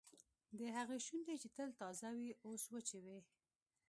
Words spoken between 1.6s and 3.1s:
تازه وې اوس وچې